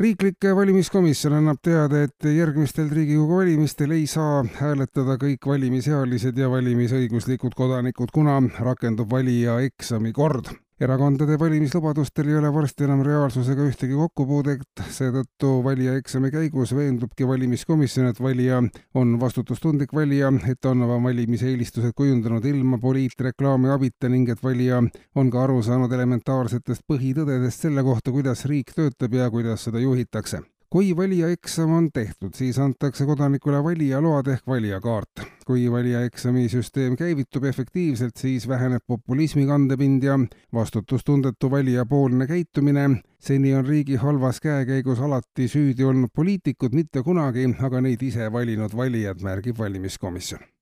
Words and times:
riiklik 0.00 0.46
valimiskomisjon 0.56 1.34
annab 1.40 1.58
teada, 1.62 2.04
et 2.06 2.30
järgmistel 2.36 2.88
Riigikogu 2.92 3.40
valimistel 3.42 3.96
ei 3.96 4.06
saa 4.06 4.44
hääletada 4.60 5.18
kõik 5.20 5.46
valimisealised 5.46 6.38
ja 6.38 6.48
valimisõiguslikud 6.52 7.56
kodanikud, 7.56 8.12
kuna 8.14 8.40
rakendub 8.60 9.10
valija 9.10 9.60
eksami 9.66 10.12
kord 10.12 10.52
erakondade 10.80 11.36
valimislubadustel 11.38 12.28
ei 12.28 12.36
ole 12.38 12.50
varsti 12.54 12.86
enam 12.86 13.02
reaalsusega 13.04 13.66
ühtegi 13.68 13.96
kokkupuudet, 13.98 14.84
seetõttu 14.96 15.52
valijaeksami 15.64 16.30
käigus 16.32 16.72
veendubki 16.76 17.28
valimiskomisjon, 17.28 18.08
et 18.10 18.20
valija 18.22 18.62
on 18.94 19.16
vastutustundlik 19.20 19.92
valija, 19.96 20.32
et 20.48 20.70
on 20.70 20.86
oma 20.86 20.96
valimiseelistused 21.08 21.92
kujundanud 21.96 22.44
ilma 22.48 22.78
poliitreklaami 22.80 23.72
abita 23.74 24.08
ning 24.08 24.32
et 24.32 24.40
valija 24.42 24.80
on 25.14 25.30
ka 25.30 25.44
aru 25.44 25.60
saanud 25.66 25.92
elementaarsetest 25.92 26.86
põhitõdedest 26.88 27.68
selle 27.68 27.84
kohta, 27.84 28.14
kuidas 28.14 28.46
riik 28.48 28.72
töötab 28.76 29.14
ja 29.14 29.28
kuidas 29.30 29.68
seda 29.68 29.84
juhitakse 29.84 30.40
kui 30.70 30.92
valijaeksam 30.96 31.72
on 31.74 31.88
tehtud, 31.90 32.30
siis 32.38 32.58
antakse 32.62 33.02
kodanikule 33.06 33.58
valijaload 33.64 34.30
ehk 34.30 34.46
valijakaart. 34.46 35.26
Kui 35.50 35.64
valijaeksami 35.72 36.44
süsteem 36.48 36.94
käivitub 36.94 37.44
efektiivselt, 37.48 38.14
siis 38.16 38.44
väheneb 38.48 38.84
populismi 38.86 39.48
kandepind 39.48 40.06
ja 40.06 40.14
vastutustundetu 40.54 41.50
valijapoolne 41.50 42.26
käitumine. 42.26 43.02
seni 43.18 43.54
on 43.54 43.66
riigi 43.66 43.96
halvas 43.96 44.40
käekäigus 44.40 45.00
alati 45.00 45.48
süüdi 45.48 45.84
olnud 45.84 46.14
poliitikud, 46.14 46.72
mitte 46.72 47.02
kunagi 47.02 47.50
aga 47.58 47.80
neid 47.80 48.02
ise 48.02 48.32
valinud 48.32 48.76
valijad, 48.76 49.20
märgib 49.22 49.58
valimiskomisjon 49.58 50.59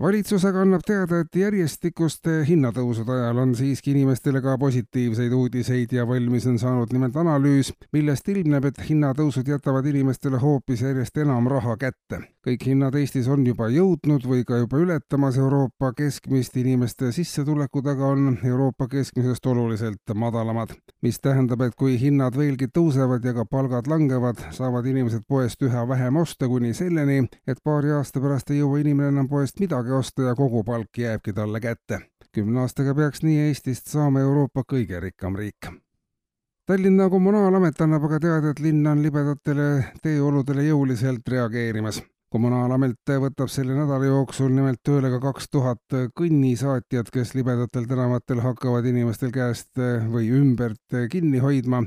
valitsus 0.00 0.44
aga 0.44 0.62
annab 0.64 0.82
teada, 0.86 1.20
et 1.22 1.36
järjestikuste 1.38 2.40
hinnatõusude 2.48 3.14
ajal 3.14 3.40
on 3.44 3.54
siiski 3.54 3.92
inimestele 3.94 4.40
ka 4.42 4.56
positiivseid 4.58 5.32
uudiseid 5.32 5.92
ja 5.94 6.06
valmis 6.08 6.46
on 6.50 6.58
saanud 6.58 6.92
nimelt 6.92 7.16
analüüs, 7.20 7.70
millest 7.94 8.28
ilmneb, 8.32 8.66
et 8.70 8.80
hinnatõusud 8.88 9.48
jätavad 9.48 9.86
inimestele 9.86 10.40
hoopis 10.42 10.82
järjest 10.82 11.22
enam 11.22 11.46
raha 11.50 11.76
kätte. 11.76 12.24
kõik 12.44 12.66
hinnad 12.66 12.94
Eestis 13.00 13.28
on 13.32 13.46
juba 13.46 13.70
jõudnud 13.72 14.26
või 14.28 14.42
ka 14.44 14.58
juba 14.60 14.76
ületamas 14.76 15.38
Euroopa 15.40 15.92
keskmist, 15.96 16.56
inimeste 16.56 17.12
sissetulekud 17.12 17.86
aga 17.86 18.06
on 18.06 18.38
Euroopa 18.44 18.88
keskmisest 18.88 19.46
oluliselt 19.46 20.14
madalamad, 20.14 20.74
mis 21.04 21.20
tähendab, 21.20 21.60
et 21.60 21.74
kui 21.76 21.98
hinnad 22.00 22.36
veelgi 22.38 22.70
tõusevad 22.72 23.26
ja 23.28 23.34
ka 23.36 23.44
palgad 23.44 23.88
langevad, 23.90 24.40
saavad 24.56 24.86
inimesed 24.88 25.26
poest 25.28 25.62
üha 25.62 25.84
vähem 25.88 26.16
osta 26.16 26.48
kuni 26.48 26.72
selleni, 26.74 27.26
et 27.46 27.60
paari 27.64 27.92
aasta 27.92 28.22
pärast 28.24 28.50
ei 28.54 28.62
jõua 28.62 28.80
inimene 28.80 29.12
enam 29.12 29.28
poest 29.28 29.60
midagi 29.60 29.92
osta 29.92 30.30
ja 30.30 30.34
kogu 30.38 30.64
palk 30.64 30.98
jääbki 30.98 31.36
talle 31.36 31.60
kätte. 31.60 32.00
kümne 32.34 32.60
aastaga 32.60 32.94
peaks 32.94 33.22
nii 33.22 33.44
Eestist 33.46 33.86
saama 33.86 34.20
Euroopa 34.20 34.64
kõige 34.72 35.00
rikkam 35.00 35.36
riik. 35.36 35.68
Tallinna 36.66 37.10
kommunaalamet 37.10 37.80
annab 37.80 38.08
aga 38.08 38.18
teada, 38.20 38.50
et 38.50 38.60
linn 38.64 38.86
on 38.86 39.02
libedatele 39.02 39.68
teeoludele 40.02 40.64
jõuliselt 40.70 41.28
reageerimas 41.28 42.00
kommunaalamet 42.34 43.12
võtab 43.22 43.50
selle 43.52 43.76
nädala 43.76 44.08
jooksul 44.08 44.50
nimelt 44.50 44.80
tööle 44.82 45.12
ka 45.12 45.20
kaks 45.22 45.46
tuhat 45.54 45.96
kõnnisaatjat, 46.18 47.12
kes 47.14 47.34
libedatel 47.38 47.86
tänavatel 47.86 48.42
hakkavad 48.42 48.88
inimestel 48.90 49.30
käest 49.34 49.78
või 50.10 50.32
ümbert 50.34 50.98
kinni 51.12 51.38
hoidma 51.44 51.84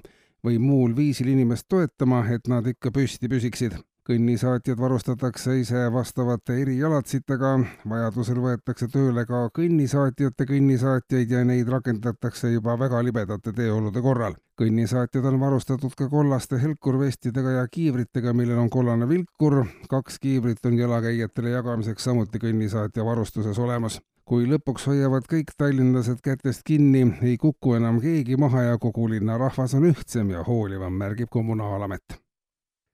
või 0.47 0.61
muul 0.63 0.95
viisil 0.95 1.33
inimest 1.33 1.67
toetama, 1.67 2.23
et 2.31 2.47
nad 2.47 2.67
ikka 2.67 2.93
püsti 2.95 3.27
püsiksid 3.27 3.75
kõnnisaatjad 4.07 4.79
varustatakse 4.79 5.57
ise 5.59 5.81
vastavate 5.91 6.55
erialatsitega, 6.61 7.49
vajadusel 7.91 8.39
võetakse 8.39 8.87
tööle 8.91 9.25
ka 9.27 9.41
kõnnisaatjate 9.57 10.45
kõnnisaatjaid 10.47 11.31
ja 11.35 11.41
neid 11.47 11.67
rakendatakse 11.67 12.53
juba 12.53 12.77
väga 12.79 13.01
libedate 13.03 13.51
teeolude 13.53 14.01
korral. 14.01 14.37
kõnnisaatjad 14.57 15.25
on 15.29 15.39
varustatud 15.39 15.95
ka 15.95 16.07
kollaste 16.09 16.57
helkurvestidega 16.61 17.51
ja 17.59 17.65
kiivritega, 17.67 18.33
millel 18.33 18.57
on 18.57 18.69
kollane 18.69 19.09
vilkur, 19.09 19.65
kaks 19.89 20.19
kiivrit 20.19 20.65
on 20.65 20.77
jalakäijatele 20.79 21.49
jagamiseks 21.49 22.03
samuti 22.03 22.39
kõnnisaatja 22.39 23.05
varustuses 23.05 23.59
olemas. 23.59 23.99
Kui 24.25 24.47
lõpuks 24.47 24.87
hoiavad 24.87 25.27
kõik 25.27 25.51
tallinlased 25.57 26.23
kätest 26.23 26.63
kinni, 26.65 27.03
ei 27.21 27.37
kuku 27.37 27.75
enam 27.75 27.99
keegi 28.01 28.37
maha 28.37 28.63
ja 28.71 28.77
kogu 28.77 29.09
linna 29.09 29.37
rahvas 29.37 29.75
on 29.75 29.91
ühtsem 29.91 30.31
ja 30.31 30.43
hoolivam, 30.47 30.93
märgib 30.93 31.29
kommunaalamet 31.29 32.21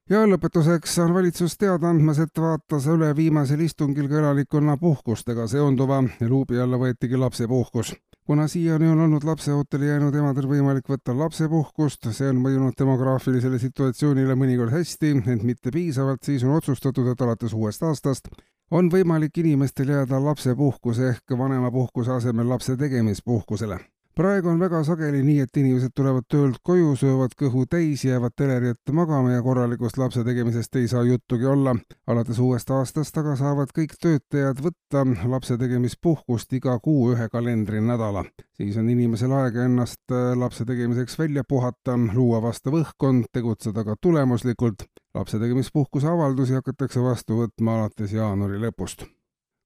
ja 0.09 0.24
lõpetuseks 0.28 0.97
on 1.03 1.14
valitsus 1.16 1.56
teada 1.58 1.90
andmas, 1.90 2.19
et 2.19 2.40
vaatas 2.40 2.88
üle 2.91 3.09
viimasel 3.16 3.62
istungil 3.64 4.09
ka 4.12 4.19
elanikkonna 4.19 4.75
puhkustega 4.78 5.47
seonduva 5.47 6.02
ja 6.19 6.28
luubi 6.30 6.59
alla 6.59 6.78
võetigi 6.78 7.19
lapsepuhkus. 7.19 7.94
kuna 8.25 8.47
siiani 8.47 8.88
on 8.88 9.00
olnud 9.00 9.24
lapseootele 9.24 9.86
jäänud 9.86 10.16
emadel 10.16 10.47
võimalik 10.47 10.90
võtta 10.90 11.18
lapsepuhkust, 11.18 12.12
see 12.12 12.30
on 12.30 12.40
mõjunud 12.44 12.75
demograafilisele 12.80 13.59
situatsioonile 13.59 14.36
mõnikord 14.36 14.72
hästi, 14.72 15.12
ent 15.28 15.44
mitte 15.44 15.72
piisavalt, 15.72 16.24
siis 16.24 16.44
on 16.44 16.56
otsustatud, 16.56 17.08
et 17.08 17.22
alates 17.22 17.53
uuest 17.53 17.84
aastast 17.84 18.28
on 18.72 18.91
võimalik 18.91 19.38
inimestel 19.38 19.90
jääda 19.90 20.24
lapsepuhkuse 20.24 21.09
ehk 21.09 21.38
vanemapuhkuse 21.38 22.12
asemel 22.12 22.50
lapse 22.50 22.78
tegemispuhkusele 22.78 23.80
praegu 24.16 24.50
on 24.50 24.59
väga 24.62 24.84
sageli 24.85 25.24
nii, 25.25 25.40
et 25.44 25.57
inimesed 25.57 25.94
tulevad 25.96 26.25
töölt 26.29 26.59
koju, 26.66 26.94
söövad 27.00 27.34
kõhu 27.40 27.66
täis, 27.69 28.03
jäävad 28.06 28.35
teleri 28.38 28.69
ette 28.74 28.94
magama 28.96 29.34
ja 29.34 29.41
korralikust 29.41 29.97
lapse 29.97 30.24
tegemisest 30.24 30.75
ei 30.75 30.88
saa 30.88 31.03
juttugi 31.03 31.46
olla. 31.46 31.75
alates 32.07 32.40
uuest 32.40 32.69
aastast 32.69 33.18
aga 33.18 33.35
saavad 33.35 33.73
kõik 33.78 33.96
töötajad 34.02 34.62
võtta 34.62 35.06
lapse 35.29 35.57
tegemispuhkust 35.57 36.53
iga 36.53 36.78
kuu 36.79 37.12
ühe 37.13 37.29
kalendrinädala. 37.29 38.25
siis 38.53 38.78
on 38.78 38.90
inimesel 38.90 39.31
aega 39.31 39.66
ennast 39.66 40.12
äh, 40.12 40.38
lapse 40.38 40.66
tegemiseks 40.66 41.19
välja 41.19 41.44
puhata, 41.47 41.97
luua 42.13 42.41
vastav 42.41 42.73
õhkkond, 42.73 43.25
tegutseda 43.34 43.84
ka 43.84 43.96
tulemuslikult. 44.02 44.84
lapse 45.13 45.40
tegemispuhkuse 45.40 46.07
avaldusi 46.07 46.53
hakatakse 46.53 47.02
vastu 47.02 47.44
võtma 47.44 47.79
alates 47.79 48.13
jaanuari 48.13 48.62
lõpust. 48.62 49.06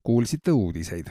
kuulsite 0.03 0.51
uudiseid 0.51 1.05